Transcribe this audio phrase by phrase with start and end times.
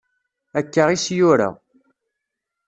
[0.59, 1.49] Akka is-yura.